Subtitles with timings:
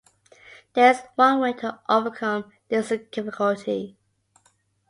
[0.73, 3.99] There is one way to overcome this difficulty.